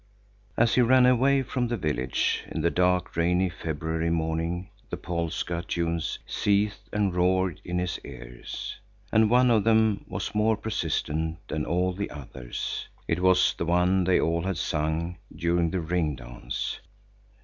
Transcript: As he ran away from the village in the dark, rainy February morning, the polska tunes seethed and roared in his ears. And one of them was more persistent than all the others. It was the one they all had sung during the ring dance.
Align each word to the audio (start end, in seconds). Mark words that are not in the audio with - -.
As 0.57 0.73
he 0.73 0.81
ran 0.81 1.05
away 1.05 1.43
from 1.43 1.67
the 1.67 1.77
village 1.77 2.43
in 2.49 2.61
the 2.61 2.71
dark, 2.71 3.15
rainy 3.15 3.49
February 3.51 4.09
morning, 4.09 4.69
the 4.89 4.97
polska 4.97 5.61
tunes 5.67 6.17
seethed 6.25 6.89
and 6.91 7.13
roared 7.15 7.61
in 7.63 7.77
his 7.77 7.99
ears. 8.03 8.77
And 9.11 9.29
one 9.29 9.51
of 9.51 9.63
them 9.63 10.03
was 10.07 10.33
more 10.33 10.57
persistent 10.57 11.37
than 11.49 11.65
all 11.67 11.93
the 11.93 12.09
others. 12.09 12.87
It 13.07 13.19
was 13.19 13.53
the 13.55 13.65
one 13.65 14.03
they 14.03 14.19
all 14.19 14.41
had 14.41 14.57
sung 14.57 15.17
during 15.35 15.69
the 15.69 15.81
ring 15.81 16.15
dance. 16.15 16.79